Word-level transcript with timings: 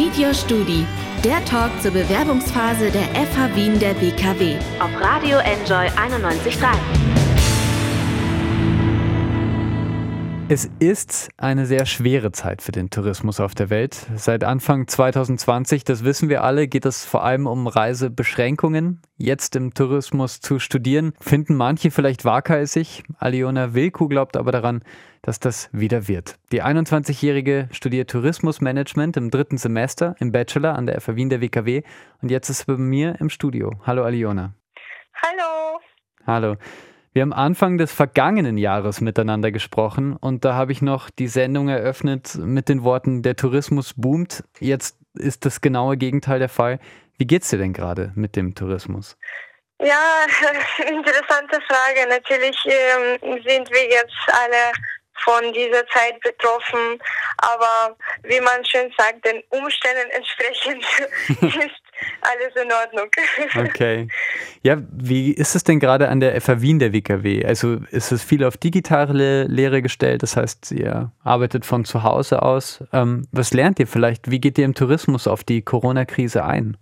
Media 0.00 0.32
Studi, 0.32 0.86
der 1.22 1.44
Talk 1.44 1.70
zur 1.82 1.90
Bewerbungsphase 1.90 2.90
der 2.90 3.02
FH 3.26 3.54
Wien 3.54 3.78
der 3.78 3.92
BKW 3.92 4.56
auf 4.78 4.90
Radio 4.98 5.36
Enjoy 5.40 5.88
91.3. 5.88 7.19
Es 10.52 10.68
ist 10.80 11.28
eine 11.36 11.64
sehr 11.64 11.86
schwere 11.86 12.32
Zeit 12.32 12.60
für 12.60 12.72
den 12.72 12.90
Tourismus 12.90 13.38
auf 13.38 13.54
der 13.54 13.70
Welt. 13.70 14.08
Seit 14.16 14.42
Anfang 14.42 14.88
2020, 14.88 15.84
das 15.84 16.02
wissen 16.02 16.28
wir 16.28 16.42
alle, 16.42 16.66
geht 16.66 16.86
es 16.86 17.04
vor 17.04 17.22
allem 17.22 17.46
um 17.46 17.68
Reisebeschränkungen. 17.68 19.00
Jetzt 19.16 19.54
im 19.54 19.74
Tourismus 19.74 20.40
zu 20.40 20.58
studieren, 20.58 21.12
finden 21.20 21.54
manche 21.54 21.92
vielleicht 21.92 22.24
waghalsig. 22.24 23.04
Aliona 23.20 23.74
Wilku 23.74 24.08
glaubt 24.08 24.36
aber 24.36 24.50
daran, 24.50 24.82
dass 25.22 25.38
das 25.38 25.70
wieder 25.70 26.08
wird. 26.08 26.36
Die 26.50 26.64
21-Jährige 26.64 27.68
studiert 27.70 28.10
Tourismusmanagement 28.10 29.16
im 29.18 29.30
dritten 29.30 29.56
Semester 29.56 30.16
im 30.18 30.32
Bachelor 30.32 30.74
an 30.74 30.86
der 30.86 31.00
FH 31.00 31.14
Wien 31.14 31.30
der 31.30 31.40
WKW 31.40 31.82
und 32.22 32.32
jetzt 32.32 32.50
ist 32.50 32.58
sie 32.58 32.64
bei 32.66 32.76
mir 32.76 33.14
im 33.20 33.30
Studio. 33.30 33.70
Hallo 33.86 34.02
Aliona. 34.02 34.54
Hallo. 35.14 35.78
Hallo. 36.26 36.56
Wir 37.12 37.22
haben 37.22 37.32
Anfang 37.32 37.76
des 37.76 37.92
vergangenen 37.92 38.56
Jahres 38.56 39.00
miteinander 39.00 39.50
gesprochen 39.50 40.16
und 40.16 40.44
da 40.44 40.54
habe 40.54 40.70
ich 40.70 40.80
noch 40.80 41.10
die 41.10 41.26
Sendung 41.26 41.68
eröffnet 41.68 42.36
mit 42.36 42.68
den 42.68 42.84
Worten, 42.84 43.22
der 43.22 43.34
Tourismus 43.34 43.94
boomt. 43.96 44.44
Jetzt 44.60 44.96
ist 45.14 45.44
das 45.44 45.60
genaue 45.60 45.96
Gegenteil 45.96 46.38
der 46.38 46.48
Fall. 46.48 46.78
Wie 47.18 47.26
geht's 47.26 47.50
dir 47.50 47.58
denn 47.58 47.72
gerade 47.72 48.12
mit 48.14 48.36
dem 48.36 48.54
Tourismus? 48.54 49.16
Ja, 49.82 50.24
interessante 50.86 51.60
Frage. 51.66 52.08
Natürlich 52.08 52.56
ähm, 52.66 53.18
sind 53.44 53.68
wir 53.70 53.84
jetzt 53.88 54.14
alle 54.28 54.72
von 55.24 55.52
dieser 55.52 55.86
Zeit 55.88 56.20
betroffen. 56.20 57.00
Aber 57.38 57.96
wie 58.22 58.40
man 58.40 58.64
schön 58.64 58.92
sagt, 58.96 59.24
den 59.24 59.42
Umständen 59.50 60.10
entsprechend 60.10 60.84
ist 61.64 61.79
alles 62.22 62.54
in 62.56 62.72
Ordnung. 62.72 63.10
Okay. 63.70 64.08
Ja, 64.62 64.76
wie 64.90 65.32
ist 65.32 65.54
es 65.54 65.64
denn 65.64 65.80
gerade 65.80 66.08
an 66.08 66.20
der 66.20 66.40
FH 66.40 66.60
Wien 66.60 66.78
der 66.78 66.92
WKW? 66.92 67.44
Also 67.44 67.80
ist 67.90 68.12
es 68.12 68.22
viel 68.22 68.44
auf 68.44 68.56
digitale 68.56 69.44
Lehre 69.44 69.82
gestellt? 69.82 70.22
Das 70.22 70.36
heißt, 70.36 70.72
ihr 70.72 71.12
arbeitet 71.22 71.64
von 71.64 71.84
zu 71.84 72.02
Hause 72.02 72.42
aus. 72.42 72.84
Ähm, 72.92 73.26
was 73.32 73.52
lernt 73.52 73.78
ihr 73.80 73.86
vielleicht? 73.86 74.30
Wie 74.30 74.40
geht 74.40 74.58
ihr 74.58 74.64
im 74.64 74.74
Tourismus 74.74 75.26
auf 75.26 75.44
die 75.44 75.62
Corona-Krise 75.62 76.44
ein? 76.44 76.76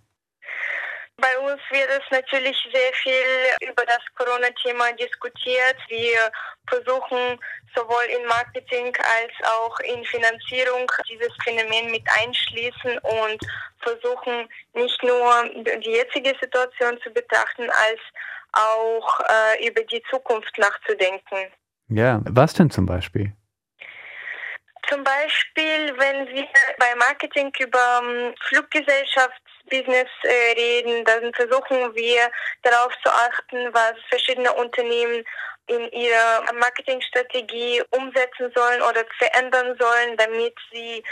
Uns 1.49 1.61
wird 1.71 1.89
es 1.89 2.11
natürlich 2.11 2.57
sehr 2.73 2.93
viel 2.93 3.71
über 3.71 3.85
das 3.87 4.01
Corona-Thema 4.17 4.93
diskutiert. 4.93 5.77
Wir 5.89 6.31
versuchen 6.67 7.39
sowohl 7.75 8.05
in 8.05 8.27
Marketing 8.27 8.95
als 8.97 9.33
auch 9.45 9.79
in 9.81 10.05
Finanzierung 10.05 10.91
dieses 11.09 11.33
Phänomen 11.43 11.91
mit 11.91 12.03
einschließen 12.21 12.99
und 12.99 13.41
versuchen 13.81 14.49
nicht 14.75 15.03
nur 15.03 15.45
die 15.81 15.91
jetzige 15.91 16.35
Situation 16.39 16.99
zu 17.03 17.11
betrachten, 17.11 17.71
als 17.71 18.01
auch 18.53 19.21
äh, 19.21 19.67
über 19.69 19.83
die 19.85 20.03
Zukunft 20.11 20.57
nachzudenken. 20.59 21.53
Ja, 21.89 22.21
was 22.25 22.53
denn 22.53 22.71
zum 22.71 22.85
Beispiel? 22.85 23.33
Zum 24.89 25.05
Beispiel, 25.05 25.93
wenn 25.99 26.27
wir 26.29 26.47
bei 26.79 26.95
Marketing 26.95 27.53
über 27.59 28.01
ähm, 28.03 28.35
Fluggesellschaftsbusiness 28.49 30.09
äh, 30.23 30.53
reden, 30.57 31.05
dann 31.05 31.35
versuchen 31.35 31.95
wir 31.95 32.31
darauf 32.63 32.93
zu 33.05 33.11
achten, 33.11 33.69
was 33.75 33.95
verschiedene 34.09 34.51
Unternehmen 34.55 35.25
in 35.67 35.93
ihrer 35.93 36.51
Marketingstrategie 36.55 37.83
umsetzen 37.91 38.51
sollen 38.55 38.81
oder 38.81 39.05
verändern 39.19 39.77
sollen, 39.79 40.17
damit 40.17 40.55
sie 40.73 41.05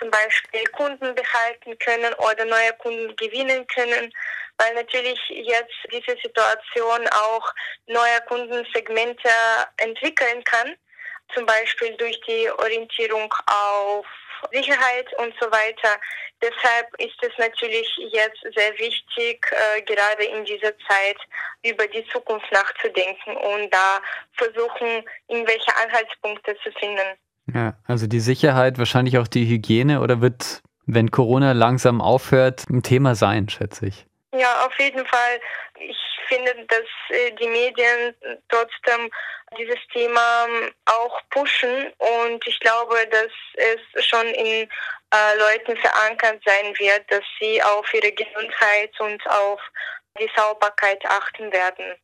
zum 0.00 0.10
Beispiel 0.10 0.64
Kunden 0.72 1.14
behalten 1.14 1.78
können 1.78 2.12
oder 2.14 2.44
neue 2.44 2.72
Kunden 2.78 3.14
gewinnen 3.14 3.64
können, 3.68 4.12
weil 4.58 4.74
natürlich 4.74 5.20
jetzt 5.28 5.76
diese 5.92 6.16
Situation 6.20 7.06
auch 7.08 7.54
neue 7.86 8.20
Kundensegmente 8.26 9.28
entwickeln 9.76 10.42
kann 10.42 10.74
zum 11.34 11.46
Beispiel 11.46 11.96
durch 11.96 12.20
die 12.26 12.50
Orientierung 12.50 13.32
auf 13.46 14.06
Sicherheit 14.52 15.06
und 15.18 15.34
so 15.40 15.46
weiter. 15.50 16.00
Deshalb 16.42 16.88
ist 16.98 17.16
es 17.22 17.36
natürlich 17.38 17.88
jetzt 18.10 18.40
sehr 18.54 18.72
wichtig, 18.78 19.46
äh, 19.50 19.82
gerade 19.82 20.24
in 20.24 20.44
dieser 20.44 20.72
Zeit 20.88 21.18
über 21.62 21.86
die 21.86 22.04
Zukunft 22.06 22.50
nachzudenken 22.50 23.36
und 23.36 23.72
da 23.72 24.00
versuchen, 24.32 25.04
irgendwelche 25.28 25.76
Anhaltspunkte 25.84 26.56
zu 26.62 26.72
finden. 26.72 27.18
Ja, 27.54 27.74
also 27.86 28.06
die 28.06 28.20
Sicherheit, 28.20 28.78
wahrscheinlich 28.78 29.18
auch 29.18 29.28
die 29.28 29.46
Hygiene 29.46 30.00
oder 30.00 30.20
wird, 30.22 30.62
wenn 30.86 31.10
Corona 31.10 31.52
langsam 31.52 32.00
aufhört, 32.00 32.64
ein 32.70 32.82
Thema 32.82 33.14
sein, 33.14 33.48
schätze 33.48 33.86
ich. 33.86 34.06
Ja, 34.32 34.64
auf 34.64 34.78
jeden 34.78 35.04
Fall. 35.06 35.40
Ich 35.78 35.98
finde, 36.28 36.54
dass 36.66 36.86
äh, 37.08 37.32
die 37.32 37.48
Medien 37.48 38.14
trotzdem 38.48 39.10
dieses 39.58 39.78
Thema 39.92 40.46
ähm, 40.46 40.72
auch 40.84 41.20
pushen 41.30 41.92
und 41.98 42.46
ich 42.46 42.60
glaube, 42.60 43.06
dass 43.08 43.32
es 43.54 44.06
schon 44.06 44.26
in 44.28 44.68
äh, 45.12 45.36
Leuten 45.36 45.76
verankert 45.76 46.40
sein 46.44 46.78
wird, 46.78 47.10
dass 47.10 47.24
sie 47.40 47.60
auf 47.60 47.92
ihre 47.92 48.12
Gesundheit 48.12 48.92
und 49.00 49.26
auf 49.28 49.60
die 50.18 50.30
Sauberkeit 50.36 51.04
achten 51.06 51.52
werden. 51.52 51.96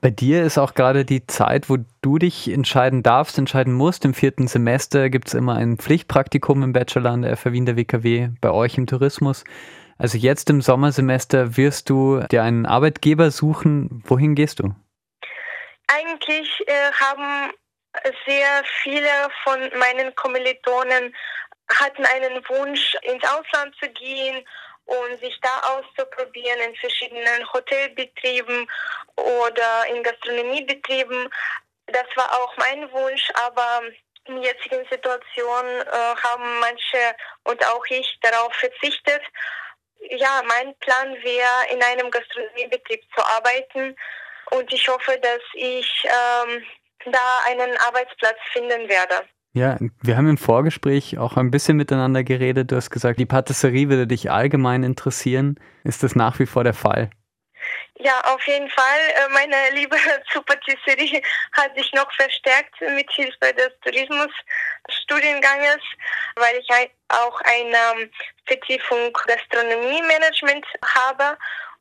Bei 0.00 0.10
dir 0.10 0.44
ist 0.44 0.58
auch 0.58 0.74
gerade 0.74 1.04
die 1.04 1.26
Zeit, 1.26 1.68
wo 1.68 1.78
du 2.02 2.18
dich 2.18 2.48
entscheiden 2.50 3.02
darfst, 3.02 3.36
entscheiden 3.36 3.72
musst. 3.72 4.04
Im 4.04 4.14
vierten 4.14 4.46
Semester 4.46 5.10
gibt 5.10 5.28
es 5.28 5.34
immer 5.34 5.56
ein 5.56 5.76
Pflichtpraktikum 5.76 6.62
im 6.62 6.72
Bachelor 6.72 7.10
an 7.10 7.22
der 7.22 7.36
FH 7.36 7.52
Wien 7.52 7.66
der 7.66 7.76
WKW, 7.76 8.28
bei 8.40 8.50
euch 8.50 8.78
im 8.78 8.86
Tourismus. 8.86 9.44
Also 9.98 10.16
jetzt 10.16 10.50
im 10.50 10.60
Sommersemester 10.60 11.56
wirst 11.56 11.90
du 11.90 12.20
dir 12.30 12.44
einen 12.44 12.66
Arbeitgeber 12.66 13.32
suchen. 13.32 14.02
Wohin 14.06 14.36
gehst 14.36 14.60
du? 14.60 14.72
Eigentlich 15.88 16.48
äh, 16.66 16.92
haben 17.00 17.52
sehr 18.26 18.62
viele 18.82 19.08
von 19.42 19.58
meinen 19.80 20.14
Kommilitonen 20.14 21.12
hatten 21.80 22.04
einen 22.06 22.42
Wunsch, 22.48 22.94
ins 23.02 23.24
Ausland 23.24 23.74
zu 23.80 23.88
gehen 23.90 24.44
und 24.88 25.20
sich 25.20 25.38
da 25.42 25.76
auszuprobieren 25.76 26.60
in 26.60 26.74
verschiedenen 26.76 27.52
Hotelbetrieben 27.52 28.70
oder 29.16 29.86
in 29.88 30.02
Gastronomiebetrieben. 30.02 31.28
Das 31.86 32.06
war 32.16 32.32
auch 32.40 32.56
mein 32.56 32.90
Wunsch, 32.92 33.30
aber 33.34 33.82
in 34.24 34.40
der 34.40 34.52
jetzigen 34.52 34.86
Situation 34.90 35.66
äh, 35.66 36.16
haben 36.22 36.60
manche 36.60 37.14
und 37.44 37.64
auch 37.66 37.84
ich 37.90 38.18
darauf 38.22 38.52
verzichtet. 38.54 39.22
Ja, 40.10 40.42
mein 40.46 40.74
Plan 40.78 41.14
wäre, 41.22 41.72
in 41.72 41.82
einem 41.82 42.10
Gastronomiebetrieb 42.10 43.02
zu 43.14 43.24
arbeiten 43.24 43.94
und 44.52 44.72
ich 44.72 44.88
hoffe, 44.88 45.18
dass 45.18 45.42
ich 45.54 46.04
ähm, 46.04 46.64
da 47.06 47.40
einen 47.46 47.76
Arbeitsplatz 47.78 48.38
finden 48.52 48.88
werde. 48.88 49.28
Ja, 49.58 49.76
wir 50.00 50.16
haben 50.16 50.28
im 50.28 50.38
Vorgespräch 50.38 51.18
auch 51.18 51.36
ein 51.36 51.50
bisschen 51.50 51.76
miteinander 51.76 52.22
geredet. 52.22 52.70
Du 52.70 52.76
hast 52.76 52.90
gesagt, 52.90 53.18
die 53.18 53.26
Patisserie 53.26 53.88
würde 53.88 54.06
dich 54.06 54.30
allgemein 54.30 54.84
interessieren. 54.84 55.58
Ist 55.82 56.04
das 56.04 56.14
nach 56.14 56.38
wie 56.38 56.46
vor 56.46 56.62
der 56.62 56.74
Fall? 56.74 57.10
Ja, 57.96 58.20
auf 58.32 58.46
jeden 58.46 58.70
Fall. 58.70 59.00
Äh, 59.16 59.28
meine 59.32 59.56
Liebe 59.74 59.96
zur 60.30 60.44
Patisserie 60.44 61.20
hat 61.54 61.76
sich 61.76 61.92
noch 61.92 62.08
verstärkt 62.12 62.80
mit 62.94 63.10
Hilfe 63.10 63.52
des 63.56 63.70
Tourismusstudienganges, 63.82 65.82
weil 66.36 66.54
ich 66.60 66.68
auch 67.08 67.40
eine 67.40 68.08
Vertiefung 68.46 69.12
Gastronomie-Management 69.26 70.66
habe 70.84 71.36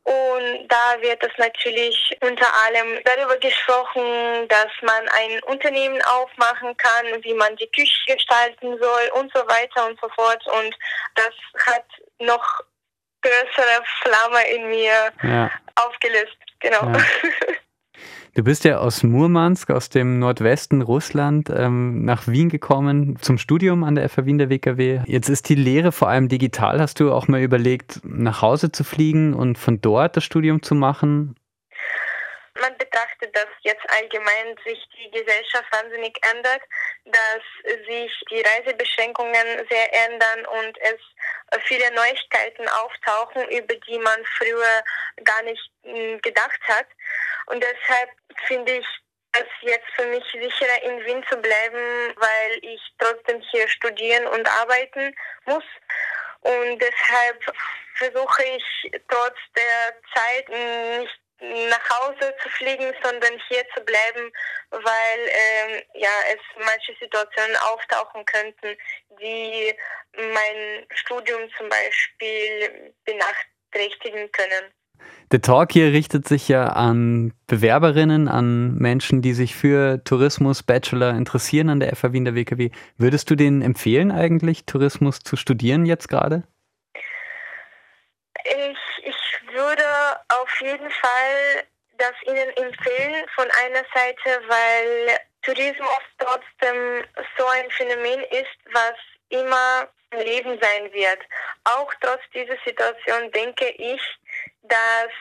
und 0.08 0.70
da 0.70 1.02
wird 1.02 1.22
es 1.22 1.38
natürlich 1.38 2.18
unter 2.22 2.48
allem 2.64 3.04
darüber 3.04 3.36
gesprochen, 3.40 4.48
dass 4.48 4.72
man 4.82 5.06
ein 5.10 5.44
Unternehmen 5.44 6.02
aufmachen 6.04 6.78
kann, 6.78 7.22
wie 7.24 7.34
man 7.34 7.54
die 7.58 7.70
Küche 7.72 8.16
gestalten 8.16 8.78
soll 8.80 9.12
und 9.16 9.34
so 9.34 9.42
weiter 9.42 9.86
und 9.86 10.00
so 10.00 10.08
fort. 10.16 10.42
Und 10.48 10.74
das 11.16 11.34
hat 11.66 11.86
noch 12.20 12.62
größere 13.22 13.84
Flamme 14.02 14.48
in 14.50 14.70
mir 14.70 15.12
ja. 15.24 15.52
aufgelöst. 15.76 16.38
Genau. 16.62 16.84
Ja. 16.84 17.04
Du 18.38 18.44
bist 18.44 18.66
ja 18.66 18.78
aus 18.78 19.02
Murmansk, 19.02 19.72
aus 19.72 19.90
dem 19.90 20.20
Nordwesten 20.20 20.84
Russland, 20.84 21.50
ähm, 21.52 22.06
nach 22.06 22.28
Wien 22.28 22.50
gekommen 22.50 23.18
zum 23.20 23.40
Studium 23.40 23.84
an 23.84 23.96
der 23.96 24.08
FH 24.08 24.28
Wien 24.28 24.38
der 24.38 24.52
WKW. 24.52 25.00
Jetzt 25.08 25.28
ist 25.28 25.50
die 25.50 25.56
Lehre 25.56 25.92
vor 25.92 26.10
allem 26.10 26.28
digital. 26.28 26.80
Hast 26.80 27.00
du 27.00 27.12
auch 27.12 27.28
mal 27.28 27.42
überlegt, 27.42 28.00
nach 28.04 28.44
Hause 28.44 28.72
zu 28.72 28.84
fliegen 28.84 29.34
und 29.34 29.58
von 29.58 29.82
dort 29.82 30.18
das 30.18 30.24
Studium 30.24 30.62
zu 30.62 30.76
machen? 30.76 31.34
Man 32.62 32.78
betrachtet, 32.78 33.36
dass 33.36 33.48
jetzt 33.62 33.88
allgemein 33.90 34.56
sich 34.66 34.80
die 34.98 35.12
Gesellschaft 35.12 35.72
wahnsinnig 35.72 36.18
ändert, 36.34 36.62
dass 37.06 37.42
sich 37.86 38.12
die 38.30 38.42
Reisebeschränkungen 38.42 39.68
sehr 39.70 39.94
ändern 40.06 40.46
und 40.46 40.78
es 40.82 41.00
viele 41.66 41.92
Neuigkeiten 41.94 42.68
auftauchen, 42.70 43.48
über 43.50 43.76
die 43.76 44.00
man 44.00 44.24
früher 44.38 44.84
gar 45.24 45.42
nicht 45.44 45.72
hm, 45.84 46.20
gedacht 46.22 46.62
hat. 46.68 46.88
Und 47.48 47.64
deshalb 47.64 48.10
finde 48.48 48.74
ich 48.74 48.88
es 49.34 49.48
jetzt 49.62 49.88
für 49.96 50.06
mich 50.08 50.24
sicherer, 50.32 50.84
in 50.84 51.06
Wien 51.06 51.26
zu 51.30 51.38
bleiben, 51.38 52.14
weil 52.16 52.60
ich 52.62 52.82
trotzdem 52.98 53.42
hier 53.52 53.68
studieren 53.68 54.28
und 54.28 54.48
arbeiten 54.48 55.16
muss. 55.46 55.64
Und 56.42 56.80
deshalb 56.80 57.44
versuche 57.96 58.44
ich 58.44 58.92
trotz 59.08 59.38
der 59.56 60.02
Zeit 60.14 60.50
nicht 60.50 61.20
nach 61.40 61.90
Hause 62.00 62.34
zu 62.42 62.50
fliegen, 62.50 62.94
sondern 63.04 63.34
hier 63.48 63.64
zu 63.76 63.84
bleiben, 63.84 64.32
weil 64.72 65.20
ähm, 65.28 65.84
ja 65.94 66.10
es 66.34 66.66
manche 66.66 66.94
Situationen 67.00 67.56
auftauchen 67.58 68.26
könnten, 68.26 68.78
die 69.22 69.74
mein 70.34 70.86
Studium 70.94 71.42
zum 71.58 71.70
Beispiel 71.70 72.94
benachträchtigen 73.06 74.32
können. 74.32 74.74
Der 75.32 75.42
Talk 75.42 75.74
hier 75.74 75.92
richtet 75.92 76.28
sich 76.28 76.48
ja 76.48 76.68
an 76.68 77.34
Bewerberinnen, 77.48 78.28
an 78.30 78.76
Menschen, 78.76 79.22
die 79.22 79.34
sich 79.34 79.56
für 79.56 80.02
Tourismus 80.06 80.64
Bachelor 80.64 81.12
interessieren 81.12 81.70
an 81.70 81.82
der 81.82 81.96
FH 81.96 82.14
Wien 82.14 82.26
der 82.26 82.36
WKW. 82.36 82.72
Würdest 82.98 83.30
du 83.30 83.36
denen 83.36 83.62
empfehlen 83.62 84.12
eigentlich, 84.12 84.66
Tourismus 84.66 85.20
zu 85.20 85.36
studieren 85.36 85.86
jetzt 85.86 86.08
gerade? 86.08 86.44
Ich, 88.46 89.06
ich 89.06 89.54
würde 89.54 89.84
auf 90.30 90.46
jeden 90.62 90.90
Fall 90.92 91.64
das 91.98 92.14
Ihnen 92.26 92.50
empfehlen 92.58 93.26
von 93.36 93.50
einer 93.64 93.84
Seite, 93.94 94.42
weil 94.48 95.20
Tourismus 95.42 96.02
trotzdem 96.20 97.06
so 97.38 97.46
ein 97.48 97.70
Phänomen 97.72 98.24
ist, 98.26 98.58
was 98.72 98.96
immer 99.30 99.88
im 100.12 100.20
Leben 100.20 100.60
sein 100.62 100.92
wird. 100.94 101.20
Auch 101.64 101.92
trotz 102.02 102.22
dieser 102.34 102.58
Situation 102.66 103.32
denke 103.32 103.70
ich, 103.70 104.02
dass 104.64 105.12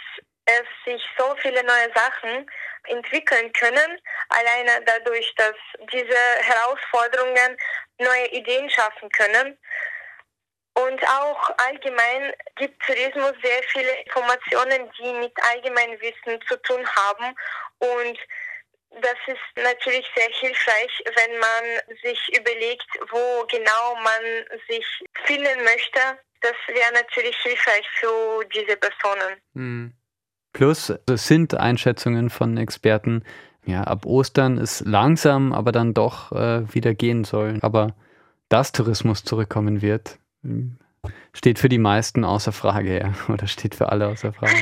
es 0.46 0.64
sich 0.84 1.02
so 1.18 1.34
viele 1.42 1.62
neue 1.64 1.92
Sachen 1.94 2.48
entwickeln 2.84 3.52
können, 3.52 4.00
alleine 4.28 4.84
dadurch, 4.84 5.34
dass 5.36 5.54
diese 5.92 6.18
Herausforderungen 6.42 7.56
neue 7.98 8.28
Ideen 8.28 8.70
schaffen 8.70 9.08
können. 9.10 9.58
Und 10.84 11.02
auch 11.08 11.50
allgemein 11.68 12.32
gibt 12.56 12.82
Tourismus 12.84 13.32
sehr 13.42 13.62
viele 13.72 13.92
Informationen, 14.04 14.90
die 14.98 15.12
mit 15.14 15.32
Allgemeinwissen 15.52 16.40
zu 16.46 16.56
tun 16.62 16.86
haben. 16.86 17.34
Und 17.78 18.18
das 19.00 19.16
ist 19.26 19.64
natürlich 19.64 20.06
sehr 20.14 20.28
hilfreich, 20.30 21.02
wenn 21.16 21.38
man 21.38 21.96
sich 22.02 22.38
überlegt, 22.38 22.86
wo 23.10 23.46
genau 23.46 23.94
man 23.96 24.58
sich 24.68 24.86
finden 25.24 25.64
möchte 25.64 26.18
das 26.40 26.54
wäre 26.68 26.92
natürlich 26.92 27.36
hilfreich 27.42 27.86
für 27.98 28.44
diese 28.54 28.76
Personen. 28.76 29.40
Mhm. 29.54 29.92
Plus, 30.52 30.92
es 31.06 31.26
sind 31.26 31.54
Einschätzungen 31.54 32.30
von 32.30 32.56
Experten, 32.56 33.24
ja, 33.66 33.82
ab 33.82 34.06
Ostern 34.06 34.58
ist 34.58 34.86
langsam, 34.86 35.52
aber 35.52 35.72
dann 35.72 35.92
doch 35.92 36.32
äh, 36.32 36.72
wieder 36.72 36.94
gehen 36.94 37.24
soll. 37.24 37.58
Aber 37.62 37.94
dass 38.48 38.72
Tourismus 38.72 39.24
zurückkommen 39.24 39.82
wird, 39.82 40.18
steht 41.32 41.58
für 41.58 41.68
die 41.68 41.78
meisten 41.78 42.24
außer 42.24 42.52
Frage, 42.52 42.98
ja. 42.98 43.12
Oder 43.32 43.46
steht 43.46 43.74
für 43.74 43.88
alle 43.88 44.08
außer 44.08 44.32
Frage. 44.32 44.56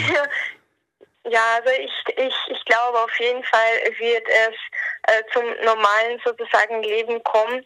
Ja, 1.26 1.40
also 1.56 1.70
ich, 1.70 2.19
ich, 2.19 2.34
ich 2.48 2.64
glaube 2.66 2.98
auf 2.98 3.19
jeden 3.19 3.42
Fall 3.44 3.72
wird 3.98 4.26
es 4.28 4.54
äh, 5.04 5.22
zum 5.32 5.42
normalen 5.64 6.20
sozusagen 6.22 6.82
Leben 6.82 7.25
kommen 7.25 7.64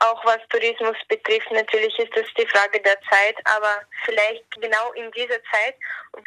auch 0.00 0.24
was 0.24 0.38
Tourismus 0.48 0.96
betrifft, 1.08 1.50
natürlich 1.50 1.96
ist 1.98 2.16
es 2.16 2.26
die 2.38 2.46
Frage 2.46 2.80
der 2.80 2.98
Zeit, 3.02 3.36
aber 3.44 3.82
vielleicht 4.04 4.44
genau 4.60 4.92
in 4.92 5.10
dieser 5.12 5.38
Zeit, 5.52 5.74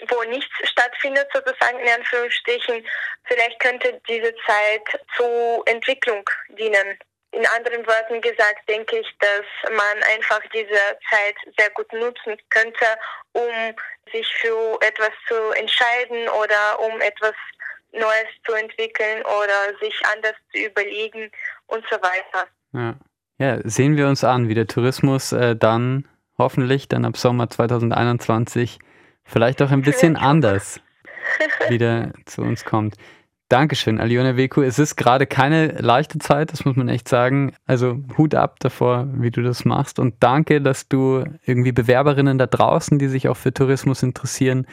wo 0.09 0.23
nichts 0.23 0.53
stattfindet, 0.63 1.27
sozusagen 1.33 1.79
in 1.79 1.89
Anführungsstrichen, 1.89 2.85
vielleicht 3.25 3.59
könnte 3.59 3.99
diese 4.07 4.33
Zeit 4.45 5.01
zur 5.17 5.63
Entwicklung 5.65 6.23
dienen. 6.49 6.99
In 7.33 7.45
anderen 7.47 7.85
Worten 7.87 8.21
gesagt, 8.21 8.67
denke 8.69 8.99
ich, 8.99 9.07
dass 9.19 9.71
man 9.71 10.03
einfach 10.13 10.41
diese 10.53 10.97
Zeit 11.09 11.35
sehr 11.57 11.69
gut 11.71 11.91
nutzen 11.93 12.37
könnte, 12.49 12.85
um 13.33 13.75
sich 14.11 14.27
für 14.35 14.77
etwas 14.81 15.11
zu 15.27 15.35
entscheiden 15.59 16.29
oder 16.29 16.79
um 16.79 17.01
etwas 17.01 17.33
Neues 17.91 18.29
zu 18.45 18.53
entwickeln 18.53 19.21
oder 19.23 19.77
sich 19.79 19.95
anders 20.13 20.35
zu 20.51 20.59
überlegen 20.59 21.31
und 21.67 21.83
so 21.89 21.97
weiter. 21.97 22.47
Ja. 22.73 22.95
Ja, 23.39 23.59
sehen 23.63 23.97
wir 23.97 24.07
uns 24.07 24.23
an, 24.23 24.47
wie 24.47 24.53
der 24.53 24.67
Tourismus 24.67 25.31
äh, 25.31 25.55
dann 25.55 26.07
hoffentlich 26.37 26.87
dann 26.87 27.03
ab 27.03 27.17
Sommer 27.17 27.49
2021 27.49 28.79
vielleicht 29.25 29.61
auch 29.61 29.71
ein 29.71 29.81
bisschen 29.83 30.15
anders 30.15 30.79
wieder 31.69 32.13
zu 32.25 32.41
uns 32.41 32.63
kommt. 32.63 32.95
Dankeschön, 33.53 33.99
Aliona 33.99 34.35
Weku. 34.35 34.63
Es 34.63 34.79
ist 34.79 34.95
gerade 34.95 35.27
keine 35.27 35.67
leichte 35.73 36.17
Zeit, 36.17 36.51
das 36.51 36.65
muss 36.65 36.75
man 36.75 36.89
echt 36.89 37.07
sagen. 37.07 37.55
Also 37.67 37.99
Hut 38.17 38.33
ab 38.33 38.59
davor, 38.59 39.07
wie 39.13 39.29
du 39.29 39.43
das 39.43 39.63
machst. 39.63 39.99
Und 39.99 40.15
danke, 40.23 40.59
dass 40.59 40.87
du 40.87 41.23
irgendwie 41.45 41.71
Bewerberinnen 41.71 42.39
da 42.39 42.47
draußen, 42.47 42.97
die 42.97 43.07
sich 43.09 43.27
auch 43.27 43.37
für 43.37 43.53
Tourismus 43.53 44.01
interessieren, 44.01 44.65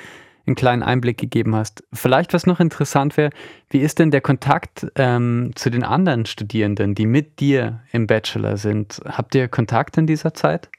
einen 0.46 0.56
kleinen 0.56 0.82
Einblick 0.82 1.18
gegeben 1.18 1.54
hast. 1.54 1.84
Vielleicht, 1.92 2.32
was 2.32 2.46
noch 2.46 2.58
interessant 2.58 3.18
wäre, 3.18 3.32
wie 3.68 3.80
ist 3.80 3.98
denn 3.98 4.10
der 4.10 4.22
Kontakt 4.22 4.86
ähm, 4.96 5.52
zu 5.56 5.68
den 5.68 5.84
anderen 5.84 6.24
Studierenden, 6.24 6.94
die 6.94 7.04
mit 7.04 7.38
dir 7.38 7.82
im 7.92 8.06
Bachelor 8.06 8.56
sind? 8.56 9.02
Habt 9.04 9.34
ihr 9.34 9.48
Kontakt 9.48 9.98
in 9.98 10.06
dieser 10.06 10.32
Zeit? 10.32 10.70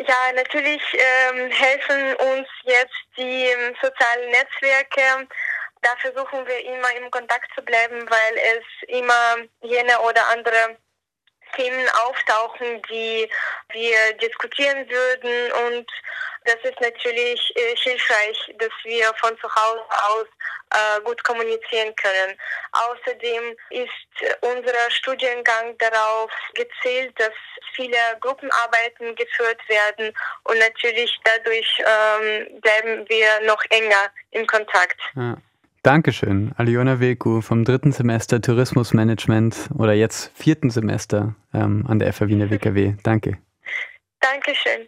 Ja, 0.00 0.14
natürlich 0.36 0.82
ähm, 0.92 1.50
helfen 1.50 2.14
uns 2.36 2.46
jetzt 2.64 2.94
die 3.16 3.22
ähm, 3.22 3.74
sozialen 3.80 4.30
Netzwerke. 4.30 5.26
Da 5.82 5.90
versuchen 6.00 6.46
wir 6.46 6.64
immer 6.64 6.92
im 6.96 7.10
Kontakt 7.10 7.50
zu 7.54 7.62
bleiben, 7.62 8.08
weil 8.08 8.58
es 8.58 8.88
immer 8.88 9.36
jene 9.62 9.98
oder 10.00 10.26
andere 10.28 10.76
Themen 11.56 11.88
auftauchen, 12.06 12.82
die 12.90 13.30
wir 13.72 14.12
diskutieren 14.18 14.88
würden 14.88 15.52
und 15.66 15.90
das 16.44 16.56
ist 16.62 16.80
natürlich 16.80 17.52
äh, 17.56 17.76
hilfreich, 17.76 18.54
dass 18.58 18.70
wir 18.84 19.12
von 19.20 19.36
zu 19.38 19.48
Hause 19.54 19.84
aus 19.90 20.26
äh, 20.70 21.00
gut 21.02 21.22
kommunizieren 21.24 21.94
können. 21.96 22.38
Außerdem 22.72 23.56
ist 23.70 24.34
unser 24.40 24.90
Studiengang 24.90 25.76
darauf 25.78 26.30
gezielt, 26.54 27.18
dass 27.18 27.34
viele 27.74 27.98
Gruppenarbeiten 28.20 29.14
geführt 29.16 29.60
werden 29.68 30.14
und 30.44 30.58
natürlich 30.58 31.18
dadurch 31.24 31.78
ähm, 31.78 32.60
bleiben 32.60 33.08
wir 33.08 33.40
noch 33.42 33.62
enger 33.70 34.10
im 34.30 34.46
Kontakt. 34.46 35.00
Ja. 35.16 35.36
Dankeschön, 35.88 36.52
Aliona 36.58 37.00
Wilku 37.00 37.40
vom 37.40 37.64
dritten 37.64 37.92
Semester 37.92 38.42
Tourismusmanagement 38.42 39.70
oder 39.74 39.94
jetzt 39.94 40.30
vierten 40.34 40.68
Semester 40.68 41.34
ähm, 41.54 41.86
an 41.88 41.98
der 41.98 42.12
FH 42.12 42.28
Wiener 42.28 42.50
WKW. 42.50 42.96
Danke. 43.02 43.38
Dankeschön. 44.20 44.86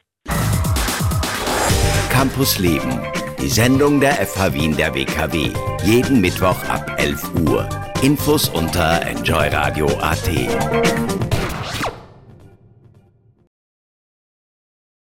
Campus 2.11 2.59
Leben, 2.59 3.01
die 3.41 3.49
Sendung 3.49 4.01
der 4.01 4.13
FH 4.13 4.53
Wien 4.53 4.77
der 4.77 4.95
WKW. 4.95 5.49
Jeden 5.85 6.21
Mittwoch 6.21 6.63
ab 6.69 6.95
11 6.99 7.35
Uhr. 7.49 7.67
Infos 8.03 8.51
unter 8.51 9.01
enjoyradio.at. 9.01 11.30